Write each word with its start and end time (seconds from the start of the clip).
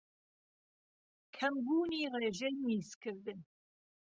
کەمبوونی 1.35 2.09
رێژەی 2.21 2.55
میزکردن 2.65 3.39